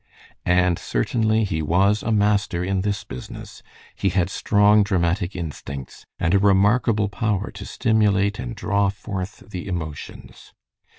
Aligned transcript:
And 0.47 0.79
certainly 0.79 1.43
he 1.43 1.61
was 1.61 2.01
a 2.01 2.11
master 2.11 2.63
in 2.63 2.81
this 2.81 3.03
business. 3.03 3.61
He 3.93 4.09
had 4.09 4.31
strong 4.31 4.81
dramatic 4.81 5.35
instincts, 5.35 6.07
and 6.17 6.33
a 6.33 6.39
remarkable 6.39 7.07
power 7.07 7.51
to 7.51 7.65
stimulate 7.67 8.39
and 8.39 8.55
draw 8.55 8.89
forth 8.89 9.43
the 9.51 9.67
emotions. 9.67 10.53